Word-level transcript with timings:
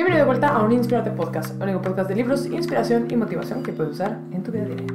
Bienvenido 0.00 0.24
de 0.24 0.28
vuelta 0.28 0.48
a 0.56 0.62
un 0.62 0.72
Inspirarte 0.72 1.10
Podcast, 1.10 1.60
único 1.60 1.82
podcast 1.82 2.08
de 2.08 2.14
libros, 2.14 2.46
inspiración 2.46 3.06
y 3.10 3.16
motivación 3.16 3.62
que 3.62 3.70
puedes 3.70 3.92
usar 3.92 4.18
en 4.32 4.42
tu 4.42 4.50
vida 4.50 4.64
diaria. 4.64 4.86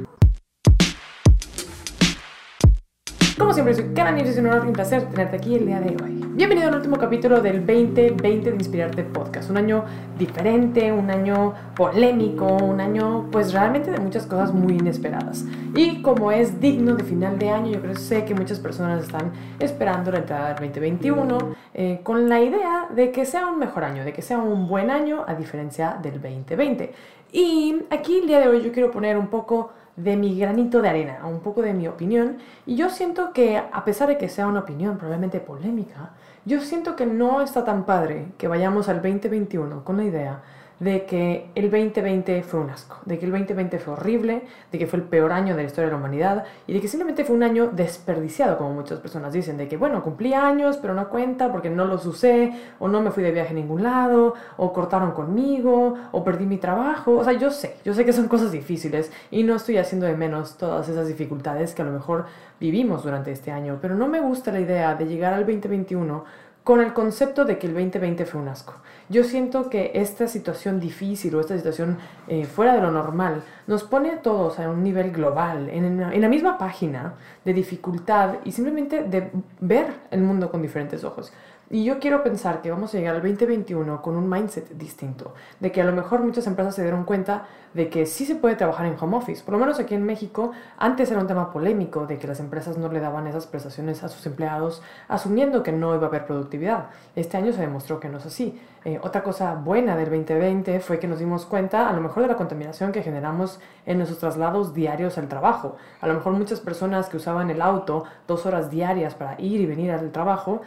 Como 3.38 3.52
siempre, 3.52 3.72
soy 3.76 3.94
Karen 3.94 4.18
y 4.18 4.22
es 4.22 4.36
un 4.36 4.46
honor 4.46 4.64
y 4.64 4.66
un 4.66 4.72
placer 4.72 5.08
tenerte 5.08 5.36
aquí 5.36 5.54
el 5.54 5.66
día 5.66 5.78
de 5.78 5.96
hoy. 6.02 6.25
Bienvenido 6.36 6.68
al 6.68 6.74
último 6.74 6.98
capítulo 6.98 7.40
del 7.40 7.64
2020 7.64 8.50
de 8.50 8.56
Inspirarte 8.56 9.02
Podcast. 9.04 9.48
Un 9.48 9.56
año 9.56 9.86
diferente, 10.18 10.92
un 10.92 11.10
año 11.10 11.54
polémico, 11.74 12.44
un 12.44 12.78
año 12.78 13.26
pues 13.32 13.54
realmente 13.54 13.90
de 13.90 13.98
muchas 13.98 14.26
cosas 14.26 14.52
muy 14.52 14.74
inesperadas. 14.74 15.46
Y 15.74 16.02
como 16.02 16.30
es 16.30 16.60
digno 16.60 16.94
de 16.94 17.04
final 17.04 17.38
de 17.38 17.48
año, 17.48 17.72
yo 17.72 17.80
creo 17.80 17.96
sé 17.96 18.26
que 18.26 18.34
muchas 18.34 18.60
personas 18.60 19.02
están 19.02 19.32
esperando 19.58 20.10
la 20.10 20.18
entrada 20.18 20.48
del 20.48 20.56
2021 20.56 21.38
eh, 21.72 22.00
con 22.02 22.28
la 22.28 22.38
idea 22.42 22.86
de 22.94 23.12
que 23.12 23.24
sea 23.24 23.46
un 23.46 23.58
mejor 23.58 23.84
año, 23.84 24.04
de 24.04 24.12
que 24.12 24.20
sea 24.20 24.36
un 24.36 24.68
buen 24.68 24.90
año 24.90 25.24
a 25.26 25.34
diferencia 25.34 25.98
del 26.02 26.20
2020. 26.20 26.92
Y 27.32 27.76
aquí 27.88 28.18
el 28.18 28.26
día 28.26 28.40
de 28.40 28.48
hoy 28.48 28.62
yo 28.62 28.72
quiero 28.72 28.90
poner 28.90 29.16
un 29.16 29.28
poco 29.28 29.70
de 29.96 30.16
mi 30.16 30.38
granito 30.38 30.82
de 30.82 30.88
arena, 30.90 31.20
un 31.24 31.40
poco 31.40 31.62
de 31.62 31.72
mi 31.72 31.88
opinión. 31.88 32.36
Y 32.66 32.76
yo 32.76 32.90
siento 32.90 33.32
que, 33.32 33.56
a 33.56 33.84
pesar 33.84 34.08
de 34.08 34.18
que 34.18 34.28
sea 34.28 34.46
una 34.46 34.60
opinión 34.60 34.98
probablemente 34.98 35.40
polémica, 35.40 36.12
yo 36.46 36.60
siento 36.60 36.94
que 36.94 37.06
no 37.06 37.42
está 37.42 37.64
tan 37.64 37.84
padre 37.84 38.28
que 38.38 38.46
vayamos 38.46 38.88
al 38.88 39.02
2021 39.02 39.84
con 39.84 39.96
la 39.96 40.04
idea 40.04 40.42
de 40.78 41.06
que 41.06 41.48
el 41.54 41.70
2020 41.70 42.42
fue 42.42 42.60
un 42.60 42.70
asco, 42.70 42.98
de 43.06 43.18
que 43.18 43.24
el 43.24 43.32
2020 43.32 43.78
fue 43.78 43.94
horrible, 43.94 44.42
de 44.70 44.78
que 44.78 44.86
fue 44.86 44.98
el 44.98 45.06
peor 45.06 45.32
año 45.32 45.56
de 45.56 45.62
la 45.62 45.66
historia 45.66 45.86
de 45.86 45.92
la 45.92 45.98
humanidad 45.98 46.44
y 46.66 46.74
de 46.74 46.80
que 46.80 46.88
simplemente 46.88 47.24
fue 47.24 47.34
un 47.34 47.42
año 47.42 47.70
desperdiciado, 47.72 48.58
como 48.58 48.74
muchas 48.74 49.00
personas 49.00 49.32
dicen, 49.32 49.56
de 49.56 49.68
que 49.68 49.76
bueno, 49.76 50.02
cumplí 50.02 50.34
años, 50.34 50.76
pero 50.76 50.92
no 50.92 51.08
cuenta 51.08 51.50
porque 51.50 51.70
no 51.70 51.86
los 51.86 52.04
usé, 52.04 52.52
o 52.78 52.88
no 52.88 53.00
me 53.00 53.10
fui 53.10 53.22
de 53.22 53.32
viaje 53.32 53.50
a 53.50 53.54
ningún 53.54 53.82
lado, 53.82 54.34
o 54.58 54.72
cortaron 54.72 55.12
conmigo, 55.12 55.94
o 56.12 56.24
perdí 56.24 56.44
mi 56.44 56.58
trabajo. 56.58 57.16
O 57.16 57.24
sea, 57.24 57.32
yo 57.32 57.50
sé, 57.50 57.76
yo 57.84 57.94
sé 57.94 58.04
que 58.04 58.12
son 58.12 58.28
cosas 58.28 58.52
difíciles 58.52 59.10
y 59.30 59.42
no 59.44 59.56
estoy 59.56 59.78
haciendo 59.78 60.06
de 60.06 60.16
menos 60.16 60.58
todas 60.58 60.88
esas 60.88 61.08
dificultades 61.08 61.74
que 61.74 61.82
a 61.82 61.86
lo 61.86 61.92
mejor 61.92 62.26
vivimos 62.60 63.02
durante 63.02 63.32
este 63.32 63.50
año, 63.50 63.78
pero 63.80 63.94
no 63.94 64.08
me 64.08 64.20
gusta 64.20 64.52
la 64.52 64.60
idea 64.60 64.94
de 64.94 65.06
llegar 65.06 65.34
al 65.34 65.46
2021 65.46 66.24
con 66.66 66.80
el 66.80 66.92
concepto 66.92 67.44
de 67.44 67.58
que 67.58 67.68
el 67.68 67.74
2020 67.74 68.26
fue 68.26 68.40
un 68.40 68.48
asco. 68.48 68.74
Yo 69.08 69.22
siento 69.22 69.70
que 69.70 69.92
esta 69.94 70.26
situación 70.26 70.80
difícil 70.80 71.32
o 71.36 71.40
esta 71.40 71.56
situación 71.56 71.96
eh, 72.26 72.44
fuera 72.44 72.74
de 72.74 72.80
lo 72.80 72.90
normal 72.90 73.44
nos 73.68 73.84
pone 73.84 74.10
a 74.10 74.20
todos 74.20 74.58
a 74.58 74.68
un 74.68 74.82
nivel 74.82 75.12
global, 75.12 75.68
en, 75.68 76.02
en, 76.02 76.20
la 76.20 76.28
misma 76.28 76.58
página 76.58 77.14
de 77.44 77.54
dificultad 77.54 78.38
y 78.44 78.50
simplemente 78.50 79.04
de 79.04 79.30
ver 79.60 79.94
el 80.10 80.22
mundo 80.22 80.50
con 80.50 80.60
diferentes 80.60 81.04
ojos. 81.04 81.32
Y 81.68 81.82
yo 81.82 81.98
quiero 81.98 82.22
pensar 82.22 82.62
que 82.62 82.70
vamos 82.70 82.94
a 82.94 82.98
llegar 82.98 83.16
al 83.16 83.22
2021 83.22 84.00
con 84.00 84.16
un 84.16 84.30
mindset 84.30 84.70
distinto, 84.76 85.34
de 85.58 85.72
que 85.72 85.82
a 85.82 85.84
lo 85.84 85.92
mejor 85.92 86.20
muchas 86.20 86.46
empresas 86.46 86.76
se 86.76 86.82
dieron 86.82 87.02
cuenta 87.02 87.46
de 87.74 87.90
que 87.90 88.06
sí 88.06 88.24
se 88.24 88.36
puede 88.36 88.54
trabajar 88.54 88.86
en 88.86 88.96
home 88.98 89.16
office. 89.16 89.42
Por 89.44 89.52
lo 89.52 89.58
menos 89.58 89.80
aquí 89.80 89.94
en 89.94 90.04
México, 90.04 90.52
antes 90.78 91.10
era 91.10 91.20
un 91.20 91.26
tema 91.26 91.52
polémico 91.52 92.06
de 92.06 92.18
que 92.18 92.28
las 92.28 92.38
empresas 92.38 92.78
no 92.78 92.88
le 92.88 93.00
daban 93.00 93.26
esas 93.26 93.48
prestaciones 93.48 94.04
a 94.04 94.08
sus 94.08 94.24
empleados, 94.26 94.80
asumiendo 95.08 95.64
que 95.64 95.72
no 95.72 95.94
iba 95.94 96.04
a 96.04 96.08
haber 96.08 96.24
productividad. 96.24 96.86
Este 97.16 97.36
año 97.36 97.52
se 97.52 97.60
demostró 97.60 97.98
que 97.98 98.08
no 98.08 98.18
es 98.18 98.26
así. 98.26 98.60
Eh, 98.84 99.00
otra 99.02 99.24
cosa 99.24 99.56
buena 99.56 99.96
del 99.96 100.10
2020 100.10 100.78
fue 100.78 101.00
que 101.00 101.08
nos 101.08 101.18
dimos 101.18 101.44
cuenta 101.44 101.88
a 101.88 101.92
lo 101.92 102.00
mejor 102.00 102.22
de 102.22 102.28
la 102.28 102.36
contaminación 102.36 102.92
que 102.92 103.02
generamos 103.02 103.58
en 103.84 103.98
nuestros 103.98 104.20
traslados 104.20 104.72
diarios 104.72 105.18
al 105.18 105.26
trabajo. 105.26 105.76
A 106.00 106.06
lo 106.06 106.14
mejor 106.14 106.34
muchas 106.34 106.60
personas 106.60 107.08
que 107.08 107.16
usaban 107.16 107.50
el 107.50 107.60
auto 107.60 108.04
dos 108.28 108.46
horas 108.46 108.70
diarias 108.70 109.16
para 109.16 109.34
ir 109.40 109.60
y 109.60 109.66
venir 109.66 109.90
al 109.90 110.12
trabajo 110.12 110.62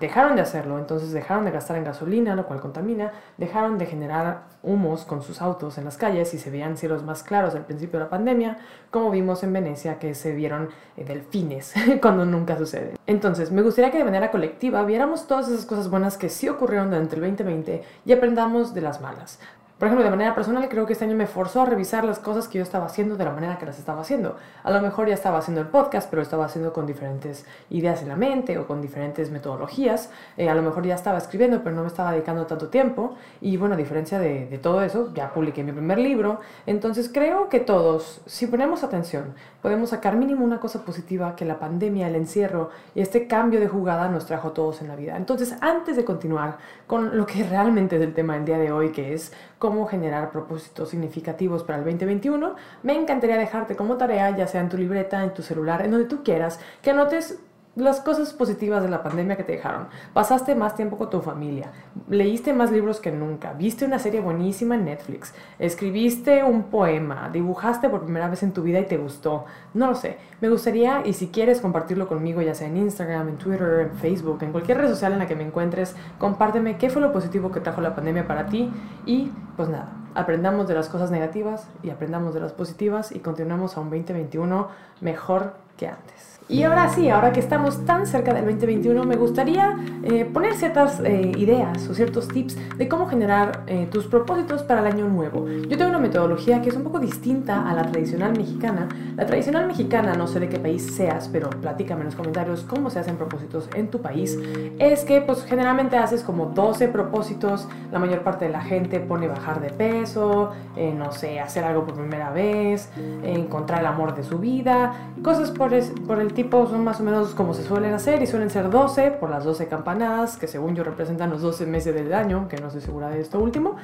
dejaron 0.00 0.37
de 0.38 0.42
hacerlo, 0.42 0.78
entonces 0.78 1.12
dejaron 1.12 1.44
de 1.44 1.50
gastar 1.50 1.76
en 1.76 1.84
gasolina, 1.84 2.34
lo 2.34 2.46
cual 2.46 2.60
contamina, 2.60 3.12
dejaron 3.36 3.76
de 3.78 3.86
generar 3.86 4.44
humos 4.62 5.04
con 5.04 5.22
sus 5.22 5.42
autos 5.42 5.78
en 5.78 5.84
las 5.84 5.96
calles 5.96 6.32
y 6.34 6.38
se 6.38 6.50
veían 6.50 6.76
cielos 6.76 7.02
más 7.02 7.22
claros 7.22 7.54
al 7.54 7.64
principio 7.64 7.98
de 7.98 8.06
la 8.06 8.10
pandemia, 8.10 8.58
como 8.90 9.10
vimos 9.10 9.42
en 9.42 9.52
Venecia 9.52 9.98
que 9.98 10.14
se 10.14 10.32
vieron 10.32 10.70
eh, 10.96 11.04
delfines 11.04 11.74
cuando 12.02 12.24
nunca 12.24 12.56
sucede. 12.56 12.94
Entonces, 13.06 13.50
me 13.50 13.62
gustaría 13.62 13.90
que 13.90 13.98
de 13.98 14.04
manera 14.04 14.30
colectiva 14.30 14.84
viéramos 14.84 15.26
todas 15.26 15.48
esas 15.48 15.66
cosas 15.66 15.90
buenas 15.90 16.16
que 16.16 16.28
sí 16.28 16.48
ocurrieron 16.48 16.90
durante 16.90 17.16
el 17.16 17.22
2020 17.22 17.82
y 18.04 18.12
aprendamos 18.12 18.74
de 18.74 18.80
las 18.80 19.00
malas. 19.00 19.38
Por 19.78 19.86
ejemplo, 19.86 20.02
de 20.02 20.10
manera 20.10 20.34
personal, 20.34 20.68
creo 20.68 20.86
que 20.86 20.94
este 20.94 21.04
año 21.04 21.14
me 21.14 21.28
forzó 21.28 21.62
a 21.62 21.64
revisar 21.64 22.04
las 22.04 22.18
cosas 22.18 22.48
que 22.48 22.58
yo 22.58 22.64
estaba 22.64 22.86
haciendo 22.86 23.16
de 23.16 23.24
la 23.24 23.30
manera 23.30 23.58
que 23.58 23.66
las 23.66 23.78
estaba 23.78 24.00
haciendo. 24.00 24.36
A 24.64 24.72
lo 24.72 24.80
mejor 24.80 25.06
ya 25.06 25.14
estaba 25.14 25.38
haciendo 25.38 25.60
el 25.60 25.68
podcast, 25.68 26.10
pero 26.10 26.20
estaba 26.20 26.46
haciendo 26.46 26.72
con 26.72 26.84
diferentes 26.84 27.46
ideas 27.70 28.02
en 28.02 28.08
la 28.08 28.16
mente 28.16 28.58
o 28.58 28.66
con 28.66 28.82
diferentes 28.82 29.30
metodologías. 29.30 30.10
Eh, 30.36 30.50
a 30.50 30.54
lo 30.56 30.62
mejor 30.62 30.84
ya 30.84 30.96
estaba 30.96 31.18
escribiendo, 31.18 31.62
pero 31.62 31.76
no 31.76 31.82
me 31.82 31.86
estaba 31.86 32.10
dedicando 32.10 32.44
tanto 32.46 32.70
tiempo. 32.70 33.14
Y 33.40 33.56
bueno, 33.56 33.76
a 33.76 33.78
diferencia 33.78 34.18
de, 34.18 34.46
de 34.46 34.58
todo 34.58 34.82
eso, 34.82 35.14
ya 35.14 35.32
publiqué 35.32 35.62
mi 35.62 35.70
primer 35.70 35.98
libro. 35.98 36.40
Entonces 36.66 37.08
creo 37.14 37.48
que 37.48 37.60
todos, 37.60 38.20
si 38.26 38.48
ponemos 38.48 38.82
atención, 38.82 39.34
podemos 39.62 39.90
sacar 39.90 40.16
mínimo 40.16 40.44
una 40.44 40.58
cosa 40.58 40.84
positiva 40.84 41.36
que 41.36 41.44
la 41.44 41.60
pandemia, 41.60 42.08
el 42.08 42.16
encierro 42.16 42.70
y 42.96 43.00
este 43.00 43.28
cambio 43.28 43.60
de 43.60 43.68
jugada 43.68 44.08
nos 44.08 44.26
trajo 44.26 44.48
a 44.48 44.54
todos 44.54 44.82
en 44.82 44.88
la 44.88 44.96
vida. 44.96 45.16
Entonces, 45.16 45.54
antes 45.60 45.96
de 45.96 46.04
continuar 46.04 46.58
con 46.88 47.16
lo 47.16 47.26
que 47.26 47.44
realmente 47.44 47.94
es 47.94 48.02
el 48.02 48.12
tema 48.12 48.34
del 48.34 48.44
día 48.44 48.58
de 48.58 48.72
hoy, 48.72 48.90
que 48.90 49.14
es 49.14 49.32
cómo 49.58 49.67
generar 49.86 50.30
propósitos 50.30 50.88
significativos 50.88 51.62
para 51.62 51.78
el 51.78 51.84
2021, 51.84 52.54
me 52.82 52.94
encantaría 52.94 53.36
dejarte 53.36 53.76
como 53.76 53.96
tarea, 53.96 54.36
ya 54.36 54.46
sea 54.46 54.60
en 54.60 54.68
tu 54.68 54.76
libreta, 54.76 55.22
en 55.22 55.34
tu 55.34 55.42
celular, 55.42 55.84
en 55.84 55.90
donde 55.90 56.06
tú 56.06 56.22
quieras, 56.22 56.58
que 56.82 56.90
anotes 56.90 57.38
las 57.78 58.00
cosas 58.00 58.32
positivas 58.32 58.82
de 58.82 58.88
la 58.88 59.02
pandemia 59.02 59.36
que 59.36 59.44
te 59.44 59.52
dejaron. 59.52 59.86
Pasaste 60.12 60.54
más 60.54 60.74
tiempo 60.74 60.98
con 60.98 61.10
tu 61.10 61.20
familia, 61.20 61.70
leíste 62.08 62.52
más 62.52 62.72
libros 62.72 63.00
que 63.00 63.12
nunca, 63.12 63.52
viste 63.52 63.84
una 63.84 63.98
serie 63.98 64.20
buenísima 64.20 64.74
en 64.74 64.84
Netflix, 64.84 65.32
escribiste 65.58 66.42
un 66.42 66.64
poema, 66.64 67.30
dibujaste 67.32 67.88
por 67.88 68.02
primera 68.02 68.28
vez 68.28 68.42
en 68.42 68.52
tu 68.52 68.62
vida 68.62 68.80
y 68.80 68.86
te 68.86 68.96
gustó. 68.96 69.44
No 69.74 69.86
lo 69.86 69.94
sé. 69.94 70.18
Me 70.40 70.48
gustaría, 70.48 71.02
y 71.04 71.12
si 71.12 71.28
quieres 71.28 71.60
compartirlo 71.60 72.08
conmigo, 72.08 72.42
ya 72.42 72.54
sea 72.54 72.68
en 72.68 72.76
Instagram, 72.76 73.28
en 73.28 73.38
Twitter, 73.38 73.90
en 73.90 73.98
Facebook, 73.98 74.38
en 74.42 74.52
cualquier 74.52 74.78
red 74.78 74.88
social 74.88 75.12
en 75.12 75.18
la 75.18 75.26
que 75.26 75.36
me 75.36 75.44
encuentres, 75.44 75.94
compárteme 76.18 76.78
qué 76.78 76.90
fue 76.90 77.02
lo 77.02 77.12
positivo 77.12 77.50
que 77.50 77.60
trajo 77.60 77.80
la 77.80 77.94
pandemia 77.94 78.26
para 78.26 78.46
ti 78.46 78.70
y 79.06 79.30
pues 79.56 79.68
nada, 79.68 79.92
aprendamos 80.14 80.68
de 80.68 80.74
las 80.74 80.88
cosas 80.88 81.10
negativas 81.10 81.68
y 81.82 81.90
aprendamos 81.90 82.34
de 82.34 82.40
las 82.40 82.52
positivas 82.52 83.12
y 83.12 83.20
continuemos 83.20 83.76
a 83.76 83.80
un 83.80 83.90
2021 83.90 84.68
mejor 85.00 85.54
que 85.76 85.88
antes. 85.88 86.37
Y 86.50 86.62
ahora 86.62 86.88
sí, 86.88 87.10
ahora 87.10 87.30
que 87.30 87.40
estamos 87.40 87.84
tan 87.84 88.06
cerca 88.06 88.32
del 88.32 88.46
2021, 88.46 89.04
me 89.04 89.16
gustaría 89.16 89.76
eh, 90.02 90.24
poner 90.24 90.54
ciertas 90.54 90.98
eh, 91.00 91.32
ideas 91.36 91.86
o 91.90 91.94
ciertos 91.94 92.26
tips 92.28 92.56
de 92.78 92.88
cómo 92.88 93.06
generar 93.06 93.64
eh, 93.66 93.86
tus 93.92 94.06
propósitos 94.06 94.62
para 94.62 94.80
el 94.80 94.86
año 94.86 95.06
nuevo. 95.08 95.46
Yo 95.46 95.76
tengo 95.76 95.90
una 95.90 95.98
metodología 95.98 96.62
que 96.62 96.70
es 96.70 96.74
un 96.76 96.84
poco 96.84 97.00
distinta 97.00 97.68
a 97.68 97.74
la 97.74 97.82
tradicional 97.82 98.32
mexicana. 98.34 98.88
La 99.14 99.26
tradicional 99.26 99.66
mexicana, 99.66 100.14
no 100.14 100.26
sé 100.26 100.40
de 100.40 100.48
qué 100.48 100.58
país 100.58 100.94
seas, 100.96 101.28
pero 101.28 101.50
platícame 101.50 102.00
en 102.00 102.06
los 102.06 102.14
comentarios 102.14 102.62
cómo 102.62 102.88
se 102.88 102.98
hacen 102.98 103.16
propósitos 103.16 103.68
en 103.74 103.90
tu 103.90 104.00
país. 104.00 104.38
Es 104.78 105.04
que 105.04 105.20
pues 105.20 105.44
generalmente 105.44 105.98
haces 105.98 106.22
como 106.22 106.46
12 106.46 106.88
propósitos, 106.88 107.68
la 107.92 107.98
mayor 107.98 108.22
parte 108.22 108.46
de 108.46 108.52
la 108.52 108.62
gente 108.62 109.00
pone 109.00 109.28
bajar 109.28 109.60
de 109.60 109.68
peso, 109.68 110.52
no 110.96 111.12
sé, 111.12 111.40
hacer 111.40 111.64
algo 111.64 111.84
por 111.84 111.96
primera 111.96 112.30
vez, 112.30 112.90
encontrar 113.22 113.80
el 113.80 113.86
amor 113.86 114.14
de 114.14 114.22
su 114.22 114.38
vida, 114.38 114.94
cosas 115.22 115.50
por, 115.50 115.72
por 116.06 116.20
el 116.20 116.32
tipos 116.38 116.70
son 116.70 116.84
más 116.84 117.00
o 117.00 117.02
menos 117.02 117.34
como 117.34 117.52
se 117.52 117.64
suelen 117.64 117.94
hacer 117.94 118.22
y 118.22 118.26
suelen 118.28 118.48
ser 118.48 118.70
12 118.70 119.10
por 119.10 119.28
las 119.28 119.42
12 119.42 119.66
campanadas, 119.66 120.36
que 120.36 120.46
según 120.46 120.76
yo 120.76 120.84
representan 120.84 121.30
los 121.30 121.42
12 121.42 121.66
meses 121.66 121.92
del 121.92 122.14
año, 122.14 122.46
que 122.46 122.58
no 122.58 122.68
estoy 122.68 122.80
segura 122.80 123.08
de 123.08 123.20
esto 123.20 123.40
último. 123.40 123.74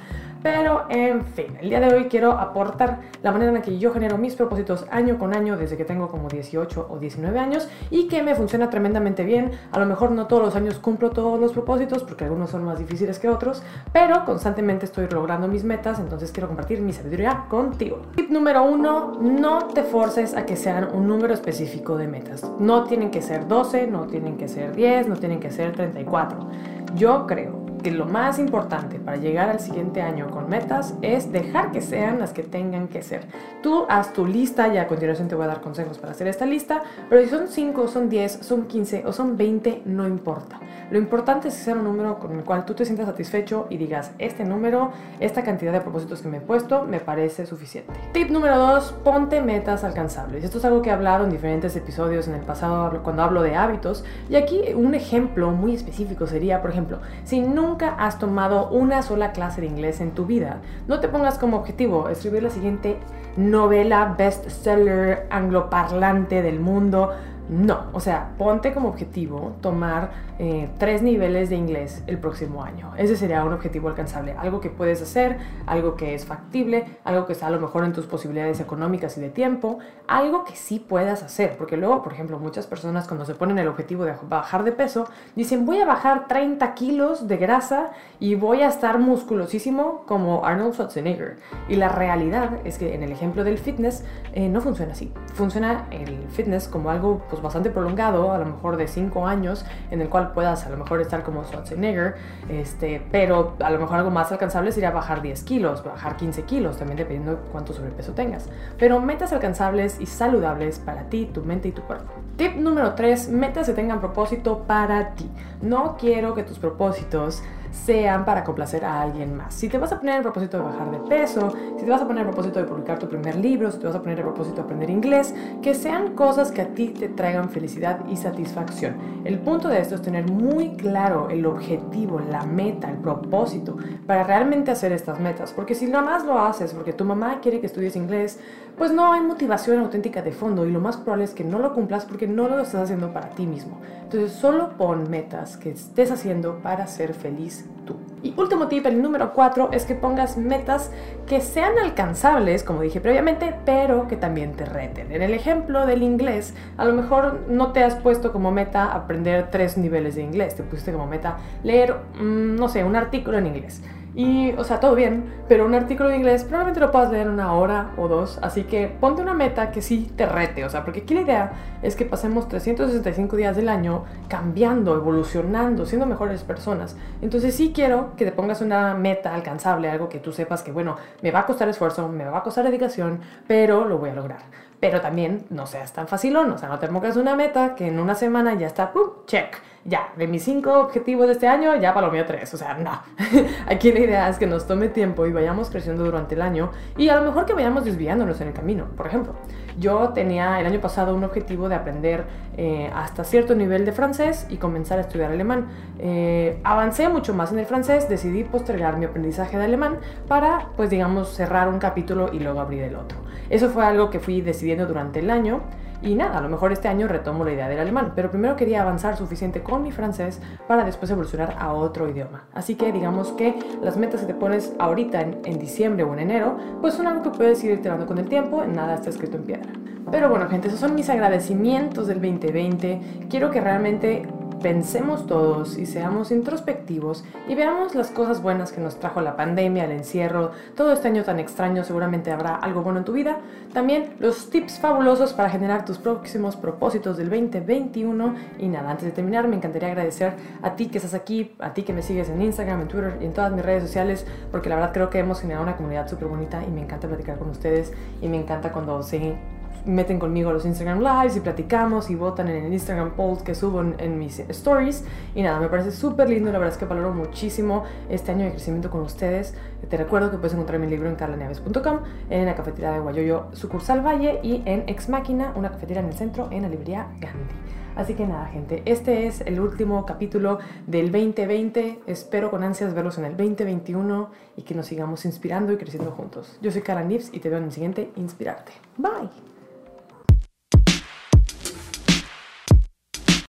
Pero 0.41 0.85
en 0.89 1.25
fin, 1.25 1.59
el 1.61 1.71
día 1.71 1.81
de 1.81 1.93
hoy 1.93 2.05
quiero 2.05 2.31
aportar 2.31 3.01
la 3.25 3.33
manera 3.33 3.49
en 3.49 3.57
la 3.57 3.63
que 3.63 3.77
yo 3.77 3.93
genero 3.93 4.19
mis 4.19 4.37
propósitos 4.37 4.87
año 4.93 5.19
con 5.19 5.35
año 5.35 5.57
desde 5.57 5.77
que 5.77 5.85
tengo 5.85 6.09
como 6.09 6.29
18 6.29 6.87
o 6.89 6.99
19 7.01 7.37
años 7.41 7.67
y 7.91 8.07
que 8.07 8.23
me 8.23 8.37
funciona 8.37 8.71
tremendamente 8.71 9.25
bien. 9.25 9.51
A 9.73 9.81
lo 9.81 9.87
mejor 9.87 10.13
no 10.13 10.29
todos 10.29 10.45
los 10.45 10.55
años 10.55 10.79
cumplo 10.79 11.11
todos 11.11 11.41
los 11.41 11.51
propósitos 11.51 12.05
porque 12.05 12.23
algunos 12.23 12.51
son 12.51 12.63
más 12.63 12.79
difíciles 12.79 13.19
que 13.19 13.29
otros, 13.29 13.65
pero 13.93 14.25
constantemente 14.25 14.85
estoy 14.85 15.09
logrando 15.09 15.49
mis 15.49 15.65
metas, 15.65 15.99
entonces 15.99 16.31
quiero 16.31 16.47
compartir 16.47 16.81
mi 16.81 16.93
sabiduría 16.93 17.47
contigo. 17.49 18.03
Tip 18.15 18.31
número 18.31 18.63
uno, 18.63 19.19
no 19.21 19.67
te 19.75 19.83
forces 19.83 20.37
a 20.37 20.47
que 20.47 20.55
sean 20.55 20.95
un 20.95 21.09
número 21.09 21.35
específico 21.35 21.97
de 21.97 22.07
metas. 22.07 22.44
No 22.59 22.85
tienen 22.85 23.11
que 23.11 23.23
ser 23.23 23.47
12, 23.49 23.87
no 23.87 24.07
tienen 24.07 24.37
que 24.37 24.49
ser 24.49 24.75
10, 24.75 25.09
no 25.09 25.17
tienen 25.17 25.41
que 25.41 25.51
ser 25.51 25.73
34. 25.73 26.49
Yo 26.95 27.27
creo 27.27 27.64
que 27.85 27.91
lo 27.91 28.07
más 28.07 28.39
importante 28.39 28.99
para 28.99 29.19
llegar 29.19 29.51
al 29.51 29.61
siguiente 29.61 30.01
año 30.01 30.31
con 30.31 30.49
metas 30.49 30.95
es 31.03 31.31
dejar 31.31 31.71
que 31.71 31.83
sean 31.83 32.19
las 32.19 32.33
que 32.33 32.43
tengan 32.43 32.89
que 32.89 33.03
ser. 33.03 33.27
Tú 33.63 33.85
haz 33.91 34.15
tu 34.15 34.27
lista 34.27 34.73
y 34.73 34.79
a 34.79 34.89
continuación 34.89 35.29
te 35.29 35.35
voy 35.35 35.45
a 35.45 35.49
dar 35.49 35.61
consejos 35.61 35.99
para 35.99 36.13
hacer 36.13 36.27
esta 36.27 36.47
lista, 36.47 36.83
pero 37.11 37.23
si 37.23 37.29
son 37.29 37.47
5, 37.47 37.89
son 37.89 38.09
10, 38.09 38.39
son 38.41 38.67
15 38.67 39.05
o 39.07 39.13
son 39.13 39.37
20, 39.37 39.83
no 39.85 40.09
importa. 40.09 40.59
Lo 40.91 40.99
importante 40.99 41.49
es 41.49 41.63
que 41.63 41.73
un 41.73 41.85
número 41.85 42.19
con 42.19 42.33
el 42.39 42.45
cual 42.45 42.65
tú 42.65 42.73
te 42.73 42.87
sientas 42.87 43.07
satisfecho 43.07 43.67
y 43.69 43.77
digas, 43.77 44.13
este 44.19 44.45
número, 44.45 44.91
esta 45.21 45.43
cantidad 45.43 45.73
de 45.73 45.81
propósitos 45.83 46.23
que 46.23 46.29
me 46.29 46.39
he 46.39 46.41
puesto, 46.41 46.85
me 46.85 47.01
parece 47.01 47.45
suficiente. 47.45 47.93
Tip 48.13 48.31
número 48.31 48.57
2, 48.59 48.95
ponte 49.05 49.43
metas 49.43 49.85
alcanzables. 49.85 50.43
Esto 50.43 50.57
es 50.57 50.65
algo 50.65 50.81
que 50.81 50.89
he 50.89 50.93
hablado 50.93 51.25
en 51.25 51.31
diferentes 51.31 51.77
episodios 51.77 52.29
en 52.29 52.35
el 52.35 52.43
pasado 52.43 53.03
cuando 53.03 53.23
hablo 53.23 53.43
de 53.43 53.57
hábitos. 53.57 54.05
Y 54.31 54.37
aquí 54.37 54.73
un 54.75 54.95
ejemplo 54.95 55.51
muy 55.51 55.75
específico 55.75 56.27
sería, 56.27 56.63
por 56.63 56.71
ejemplo, 56.71 57.01
si 57.25 57.41
nunca 57.41 57.74
nunca 57.75 57.97
has 57.99 58.21
tomado 58.21 58.69
una 58.69 59.03
sola 59.03 59.33
clase 59.33 59.61
de 59.61 59.67
inglés 59.67 60.01
en 60.01 60.13
tu 60.13 60.27
vida, 60.27 60.59
no 60.87 61.01
te 61.01 61.09
pongas 61.09 61.41
como 61.41 61.57
objetivo 61.57 62.09
escribir 62.09 62.45
la 62.45 62.51
siguiente 62.51 62.99
novela 63.37 64.15
bestseller 64.17 65.27
angloparlante 65.29 66.41
del 66.41 66.61
mundo. 66.61 67.11
No, 67.49 67.91
o 67.93 68.01
sea, 68.01 68.33
ponte 68.39 68.73
como 68.73 68.89
objetivo 68.89 69.53
tomar 69.61 70.11
eh, 70.39 70.71
tres 70.79 71.03
niveles 71.03 71.51
de 71.51 71.57
inglés 71.57 72.03
el 72.07 72.19
próximo 72.19 72.65
año. 72.65 72.93
Ese 72.97 73.17
sería 73.17 73.45
un 73.45 73.53
objetivo 73.53 73.89
alcanzable, 73.89 74.35
algo 74.39 74.61
que 74.61 74.71
puedes 74.71 75.03
hacer, 75.03 75.39
algo 75.67 75.95
que 75.95 76.15
es 76.15 76.25
factible, 76.25 76.87
algo 77.05 77.27
que 77.27 77.35
está 77.35 77.49
a 77.49 77.51
lo 77.51 77.61
mejor 77.61 77.85
en 77.85 77.93
tus 77.93 78.07
posibilidades 78.07 78.61
económicas 78.61 79.19
y 79.19 79.21
de 79.21 79.29
tiempo, 79.29 79.79
algo 80.09 80.45
que 80.45 80.57
sí 80.57 80.79
puedas 80.79 81.23
hacer, 81.23 81.57
porque 81.59 81.77
luego, 81.77 82.03
por 82.03 82.15
ejemplo, 82.15 82.39
muchas 82.39 82.67
personas 82.67 83.07
cuando 83.07 83.27
se 83.27 83.35
ponen 83.35 83.59
el 83.59 83.69
objetivo 83.69 84.05
de 84.05 84.15
bajar 84.29 84.65
de 84.65 84.73
peso, 84.73 85.07
dicen 85.37 85.67
voy 85.67 85.81
a 85.81 85.87
bajar 85.87 86.27
30 86.27 86.75
kilos 86.75 87.29
de 87.29 87.37
grasa 87.37 87.91
y 88.21 88.37
voy 88.37 88.63
a 88.63 88.69
estar 88.69 88.99
musculosísimo 88.99 90.05
como 90.07 90.47
Arnold 90.47 90.75
Schwarzenegger. 90.75 91.37
Y 91.69 91.77
la 91.77 91.91
realidad 91.91 92.61
es 92.65 92.79
que 92.79 92.95
en 92.95 93.03
el 93.03 93.13
ejemplo 93.13 93.45
del 93.45 93.59
fitness 93.59 94.05
eh, 94.33 94.49
no 94.49 94.61
funciona 94.63 94.93
así. 94.93 95.13
Funciona 95.35 95.87
el 95.91 96.27
fitness 96.31 96.69
como 96.69 96.91
algo 96.91 97.23
pues, 97.35 97.43
bastante 97.43 97.71
prolongado, 97.71 98.33
a 98.33 98.39
lo 98.39 98.47
mejor 98.47 98.77
de 98.77 98.87
5 98.87 99.27
años, 99.27 99.65
en 99.91 100.01
el 100.01 100.09
cual 100.09 100.33
puedas 100.33 100.67
a 100.67 100.71
lo 100.71 100.77
mejor 100.77 101.01
estar 101.01 101.23
como 101.23 101.45
Schwarzenegger, 101.45 102.15
este, 102.49 103.05
pero 103.11 103.55
a 103.61 103.71
lo 103.71 103.79
mejor 103.79 103.99
algo 103.99 104.11
más 104.11 104.31
alcanzable 104.31 104.71
sería 104.73 104.91
bajar 104.91 105.21
10 105.21 105.43
kilos, 105.43 105.85
bajar 105.85 106.17
15 106.17 106.43
kilos, 106.43 106.79
también 106.79 106.99
dependiendo 106.99 107.33
de 107.33 107.39
cuánto 107.51 107.73
sobrepeso 107.73 108.13
tengas. 108.13 108.49
Pero 108.79 109.01
metas 109.01 109.33
alcanzables 109.33 110.01
y 110.01 110.07
saludables 110.07 110.79
para 110.79 111.05
ti, 111.05 111.29
tu 111.33 111.43
mente 111.43 111.69
y 111.69 111.73
tu 111.73 111.83
cuerpo. 111.83 112.13
Tip 112.37 112.57
número 112.57 112.95
3, 112.95 113.31
metas 113.31 113.67
que 113.67 113.73
tengan 113.73 114.01
propósito 114.01 114.65
para 114.67 115.15
ti. 115.15 115.29
No 115.61 115.97
quiero 115.99 116.35
que 116.35 116.43
tus 116.43 116.59
propósitos 116.59 117.43
sean 117.75 118.25
para 118.25 118.45
complacer 118.45 118.85
a 118.85 119.03
alguien 119.03 119.37
más. 119.37 119.55
Si 119.55 119.69
te 119.69 119.79
vas 119.79 119.93
a 119.93 119.99
poner 119.99 120.17
el 120.17 120.23
propósito 120.23 120.59
de 120.59 120.63
bajar 120.65 120.91
de 120.91 120.99
peso, 120.99 121.53
si 121.79 121.85
te 121.85 121.91
vas 121.91 122.01
a 122.01 122.07
poner 122.07 122.23
el 122.23 122.29
propósito 122.29 122.61
de 122.61 122.67
publicar 122.67 122.99
tu 122.99 123.09
primer 123.09 123.37
libro, 123.37 123.71
si 123.71 123.79
te 123.79 123.87
vas 123.87 123.97
a 123.97 124.01
poner 124.01 124.19
el 124.19 124.25
propósito 124.25 124.57
de 124.57 124.63
aprender 124.63 124.91
inglés, 124.91 125.35
que 125.61 125.75
sean 125.75 126.15
cosas 126.15 126.53
que 126.53 126.63
a 126.63 126.69
ti 126.69 126.89
te 126.89 127.09
traigan 127.09 127.51
felicidad 127.51 128.01
y 128.09 128.17
satisfacción. 128.17 128.97
El 129.25 129.39
punto 129.41 129.69
de 129.69 129.81
esto 129.81 129.97
es 129.97 130.03
tener 130.03 130.31
muy 130.31 130.77
claro 130.77 131.29
el 131.31 131.45
objetivo, 131.47 132.21
la 132.21 132.45
meta, 132.45 132.91
el 132.91 132.99
propósito 132.99 133.77
para 134.07 134.25
realmente 134.25 134.71
hacer 134.71 134.93
estas 134.93 135.19
metas. 135.19 135.53
Porque 135.53 135.75
si 135.75 135.87
nada 135.87 136.05
más 136.05 136.25
lo 136.25 136.39
haces 136.39 136.73
porque 136.73 136.93
tu 136.93 137.05
mamá 137.05 137.41
quiere 137.41 137.61
que 137.61 137.67
estudies 137.67 137.97
inglés, 137.97 138.39
pues 138.77 138.93
no 138.93 139.13
hay 139.13 139.21
motivación 139.21 139.81
auténtica 139.81 140.23
de 140.23 140.33
fondo 140.33 140.67
y 140.67 140.71
lo 140.71 140.81
más 140.81 140.97
probable 140.97 141.25
es 141.25 141.35
que 141.35 141.45
no 141.45 141.59
lo 141.59 141.75
cumplas 141.75 142.05
porque 142.05 142.27
no 142.27 142.49
lo 142.49 142.61
estás 142.61 142.83
haciendo 142.83 143.13
para 143.13 143.31
ti 143.31 143.47
mismo. 143.47 143.81
Entonces 144.03 144.33
solo 144.33 144.71
pon 144.77 145.11
metas 145.11 145.57
que 145.57 145.71
estés 145.71 146.11
haciendo 146.11 146.59
para 146.59 146.87
ser 146.87 147.15
feliz 147.15 147.65
tú. 147.87 147.97
Y 148.23 148.33
último 148.39 148.69
tip, 148.69 148.87
el 148.87 149.03
número 149.03 149.35
4, 149.35 149.71
es 149.73 149.85
que 149.85 149.95
pongas 149.95 150.39
metas 150.39 150.91
que 151.27 151.41
sean 151.41 151.79
alcanzables, 151.79 152.65
como 152.65 152.81
dije 152.81 153.01
previamente, 153.01 153.55
pero 153.67 154.09
que 154.09 154.17
también 154.17 154.53
te 154.53 154.65
reten. 154.65 155.13
En 155.13 155.21
el 155.21 155.35
ejemplo 155.35 155.87
del 155.87 156.03
inglés, 156.03 156.55
a 156.79 156.87
lo 156.87 156.95
mejor 156.95 157.41
no 157.49 157.73
te 157.73 157.85
has 157.85 157.97
puesto 157.97 158.33
como 158.33 158.51
meta 158.51 158.93
aprender 158.93 159.51
tres 159.51 159.77
niveles 159.77 160.15
de 160.15 160.23
inglés, 160.23 160.55
te 160.55 160.63
pusiste 160.63 160.93
como 160.93 161.07
meta 161.07 161.37
leer, 161.63 161.97
mm, 162.19 162.57
no 162.57 162.69
sé, 162.69 162.83
un 162.83 162.97
artículo 162.97 163.37
en 163.37 163.47
inglés. 163.47 163.83
Y, 164.17 164.53
o 164.53 164.63
sea, 164.63 164.79
todo 164.79 164.95
bien, 164.95 165.33
pero 165.49 165.67
un 165.67 165.75
artículo 165.75 166.09
de 166.09 166.17
inglés 166.17 166.45
probablemente 166.45 166.79
lo 166.79 166.93
puedas 166.93 167.11
leer 167.11 167.27
en 167.27 167.33
una 167.33 167.53
hora 167.53 167.91
o 167.97 168.07
dos, 168.07 168.39
así 168.43 168.63
que 168.63 168.87
ponte 168.87 169.23
una 169.23 169.35
meta 169.35 169.73
que 169.73 169.83
sí 169.83 170.13
te 170.17 170.25
rete, 170.25 170.65
o 170.65 170.71
sea, 170.71 170.85
porque 170.85 171.01
aquí 171.01 171.15
la 171.15 171.23
idea 171.23 171.53
es 171.83 171.97
que 171.97 172.05
pasemos 172.05 172.49
365 172.49 173.37
días 173.37 173.57
del 173.57 173.69
año 173.69 174.05
cambiando, 174.29 174.95
evolucionando, 174.95 175.85
siendo 175.85 176.07
mejores 176.07 176.45
personas. 176.45 176.97
Entonces 177.23 177.57
sí 177.57 177.73
quiero 177.75 178.15
que 178.17 178.25
te 178.25 178.31
pongas 178.31 178.61
una 178.61 178.95
meta 178.95 179.35
alcanzable, 179.35 179.91
algo 179.91 180.09
que 180.09 180.21
tú 180.21 180.33
sepas 180.33 180.63
que, 180.63 180.71
bueno, 180.71 180.97
me 181.21 181.33
va 181.33 181.41
a 181.41 181.47
costar 181.47 181.69
esfuerzo, 181.69 182.09
me 182.09 182.25
va 182.25 182.39
a 182.39 182.43
costar 182.45 182.65
dedicación, 182.65 183.21
pero 183.49 183.85
lo 183.85 183.99
voy 183.99 184.11
a 184.11 184.15
lograr. 184.15 184.43
Pero 184.79 185.01
también 185.01 185.47
no 185.51 185.67
seas 185.67 185.93
tan 185.93 186.07
facilón, 186.07 186.53
o 186.53 186.59
sea, 186.59 186.69
no 186.69 186.79
te 186.79 186.87
pongas 186.87 187.17
una 187.17 187.35
meta 187.35 187.75
que 187.75 187.89
en 187.89 187.99
una 187.99 188.15
semana 188.15 188.55
ya 188.55 188.69
está, 188.69 188.93
¡pum! 188.93 189.11
check 189.27 189.57
ya, 189.87 190.09
de 190.17 190.27
mis 190.27 190.43
cinco 190.43 190.79
objetivos 190.79 191.27
de 191.27 191.33
este 191.35 191.47
año, 191.47 191.77
ya 191.77 191.93
para 191.93 192.07
lo 192.07 192.13
mío 192.13 192.25
tres. 192.27 192.53
O 192.55 192.57
sea, 192.57 192.75
no. 192.75 193.03
Aquí 193.67 193.93
la 193.93 194.01
idea 194.01 194.29
es 194.29 194.39
que 194.39 194.47
nos 194.47 194.67
tome 194.67 194.89
tiempo 194.89 195.27
y 195.27 195.33
vayamos 195.33 195.69
creciendo 195.69 196.05
durante 196.05 196.35
el 196.35 196.43
año 196.43 196.71
y 196.97 197.09
a 197.09 197.17
lo 197.17 197.23
mejor 197.23 197.45
que 197.45 197.53
vayamos 197.53 197.85
desviándonos 197.85 198.41
en 198.41 198.49
el 198.49 198.55
camino. 198.55 198.87
Por 198.97 199.07
ejemplo, 199.07 199.35
yo 199.79 200.11
tenía 200.11 200.59
el 200.61 200.67
año 200.67 200.81
pasado 200.81 201.15
un 201.15 201.23
objetivo 201.23 201.69
de 201.69 201.75
aprender 201.75 202.25
eh, 202.57 202.91
hasta 202.95 203.25
cierto 203.25 203.55
nivel 203.55 203.85
de 203.85 203.93
francés 203.93 204.47
y 204.49 204.57
comenzar 204.57 204.99
a 204.99 205.03
estudiar 205.03 205.31
alemán. 205.31 205.69
Eh, 205.99 206.61
avancé 206.65 207.09
mucho 207.11 207.35
más 207.35 207.53
en 207.53 207.59
el 207.59 207.67
francés, 207.67 208.09
decidí 208.09 208.45
postergar 208.45 208.97
mi 208.97 209.05
aprendizaje 209.05 209.59
de 209.59 209.65
alemán 209.65 209.99
para, 210.29 210.69
pues 210.77 210.89
digamos, 210.89 211.29
cerrar 211.29 211.69
un 211.69 211.79
capítulo 211.79 212.31
y 212.33 212.39
luego 212.39 212.61
abrir 212.61 212.85
el 212.85 212.97
otro. 212.97 213.19
Eso 213.51 213.69
fue 213.69 213.85
algo 213.85 214.09
que 214.09 214.19
fui 214.19 214.41
decidiendo 214.41 214.87
durante 214.87 215.21
el 215.21 215.31
año. 215.31 215.61
Y 216.05 216.17
nada, 216.17 216.37
a 216.37 216.41
lo 216.43 216.51
mejor 216.51 216.71
este 216.71 216.87
año 216.87 217.09
retomo 217.09 217.45
la 217.45 217.53
idea 217.55 217.67
del 217.67 217.81
alemán, 217.81 218.13
pero 218.15 218.31
primero 218.31 218.57
quería 218.57 218.83
avanzar 218.83 219.17
suficiente 219.17 219.63
con 219.63 219.83
mi 219.83 219.91
francés 219.91 220.39
para 220.69 220.85
después 220.85 221.11
evolucionar 221.11 221.57
a 221.59 221.73
otro 221.73 222.07
idioma. 222.11 222.45
Así 222.53 222.75
que 222.75 222.93
digamos 222.93 223.33
que 223.33 223.55
las 223.83 223.97
metas 223.97 224.21
que 224.21 224.27
te 224.27 224.35
pones 224.35 224.75
ahorita 224.79 225.23
en, 225.23 225.59
diciembre 225.59 226.05
o 226.05 226.13
en 226.13 226.19
enero, 226.19 226.59
pues 226.83 226.93
son 226.93 227.07
algo 227.07 227.23
que 227.23 227.31
puedes 227.31 227.65
ir 227.65 227.73
iterando 227.73 228.05
con 228.05 228.19
el 228.19 228.29
tiempo, 228.29 228.63
nada 228.67 228.97
está 228.97 229.09
escrito 229.09 229.39
en 229.39 229.45
piedra. 229.45 229.73
Pero 230.11 230.29
bueno, 230.29 230.47
gente, 230.51 230.69
esos 230.69 230.79
son 230.79 230.95
mis 230.95 231.09
agradecimientos 231.09 232.07
del 232.07 232.21
2020. 232.21 233.01
Quiero 233.31 233.51
que 233.51 233.63
realmente 233.63 234.29
pensemos 234.65 235.27
todos 235.27 235.77
y 235.77 235.85
seamos 235.85 236.31
introspectivos 236.31 237.23
y 237.47 237.55
veamos 237.55 237.95
las 237.95 238.11
cosas 238.11 238.41
buenas 238.41 238.73
que 238.73 238.81
nos 238.81 238.99
trajo 238.99 239.21
la 239.21 239.37
pandemia, 239.37 239.85
el 239.85 239.91
encierro, 239.91 240.53
todo 240.75 240.95
este 240.95 241.09
año 241.09 241.23
tan 241.23 241.39
extraño, 241.39 241.85
seguramente 241.85 242.33
habrá 242.33 242.55
algo 242.57 242.81
bueno 242.81 243.01
en 243.01 243.05
tu 243.05 243.13
vida. 243.13 243.41
También 243.75 244.15
los 244.21 244.49
tips 244.49 244.79
fabulosos 244.79 245.35
para 245.35 245.51
generar 245.51 245.85
tus 245.85 245.99
próximos 245.99 246.57
propósitos 246.57 247.19
del 247.19 247.29
2021. 247.29 248.37
Y 248.59 248.69
nada, 248.69 248.91
antes 248.91 249.05
de 249.05 249.11
terminar, 249.11 249.49
me 249.49 249.57
encantaría 249.57 249.89
agradecer 249.89 250.33
a 250.63 250.77
ti 250.77 250.87
que 250.87 250.97
estás 250.97 251.13
aquí, 251.13 251.55
a 251.59 251.75
ti 251.75 251.83
que 251.83 251.93
me 251.93 252.01
sigues 252.01 252.31
en 252.31 252.41
Instagram, 252.41 252.81
en 252.81 252.89
Twitter 252.89 253.19
y 253.21 253.27
en 253.27 253.35
todas 253.35 253.53
mis 253.53 253.63
redes 253.63 253.83
sociales, 253.83 254.27
porque 254.51 254.71
la 254.71 254.77
verdad 254.77 254.93
creo 254.95 255.11
que 255.11 255.19
hemos 255.19 255.43
generado 255.43 255.63
una 255.63 255.77
comunidad 255.77 256.09
súper 256.09 256.29
bonita 256.29 256.65
y 256.67 256.71
me 256.71 256.81
encanta 256.81 257.07
platicar 257.07 257.37
con 257.39 257.51
ustedes 257.51 257.93
y 258.23 258.29
me 258.29 258.39
encanta 258.39 258.73
cuando 258.73 259.03
se 259.03 259.37
meten 259.85 260.19
conmigo 260.19 260.51
a 260.51 260.53
los 260.53 260.65
Instagram 260.65 261.01
Lives 261.01 261.37
y 261.37 261.41
platicamos 261.41 262.11
y 262.11 262.15
votan 262.15 262.49
en 262.49 262.65
el 262.65 262.73
Instagram 262.73 263.13
poll 263.13 263.43
que 263.43 263.55
subo 263.55 263.81
en, 263.83 264.19
mis 264.19 264.39
stories. 264.41 265.05
Y 265.35 265.43
nada, 265.43 265.61
me 265.61 265.69
parece 265.69 265.93
súper 265.93 266.29
lindo, 266.29 266.51
la 266.53 266.59
verdad 266.59 266.75
es 266.75 266.79
que 266.79 266.87
valoro 266.87 267.13
muchísimo 267.13 267.85
este 268.09 268.33
año 268.33 268.45
de 268.45 268.53
crecimiento 268.53 268.91
con 268.91 269.03
ustedes. 269.03 269.55
Te 269.89 269.97
recuerdo 269.97 270.31
que 270.31 270.39
puedes 270.39 270.55
encontrar 270.55 270.79
mi 270.79 270.87
libro 270.87 271.09
en 271.09 271.17
carlaneves.com, 271.17 271.99
en 272.31 272.47
la 272.47 272.55
cafetería 272.55 272.93
de 272.93 273.01
Guayoyo, 273.01 273.47
sucursal 273.53 274.05
Valle 274.05 274.41
y 274.43 274.63
en 274.65 274.85
Ex 274.89 275.09
Máquina, 275.09 275.53
una 275.57 275.71
cafetería 275.71 276.03
en 276.03 276.09
el 276.09 276.15
centro, 276.15 276.49
en 276.51 276.63
la 276.63 276.69
librería 276.69 277.09
Gandhi. 277.21 277.55
Así 277.97 278.15
que 278.15 278.27
nada, 278.27 278.47
gente, 278.47 278.83
este 278.87 279.27
es 279.27 279.41
el 279.43 279.61
último 279.61 280.05
capítulo 280.05 280.59
del 280.87 281.13
2020. 281.13 282.01
Espero 282.07 282.51
con 282.51 282.65
ansias 282.65 282.93
verlos 282.93 283.19
en 283.19 283.27
el 283.27 283.37
2021 283.37 284.31
y 284.57 284.63
que 284.63 284.75
nos 284.75 284.87
sigamos 284.87 285.25
inspirando 285.25 285.73
y 285.73 285.77
creciendo 285.77 286.11
juntos. 286.11 286.59
Yo 286.61 286.73
soy 286.73 286.83
Kara 286.83 287.05
Nips 287.05 287.31
y 287.33 287.39
te 287.39 287.49
veo 287.49 287.59
en 287.59 287.65
el 287.65 287.73
siguiente 287.73 288.11
Inspirarte. 288.17 288.73
Bye. 288.97 289.54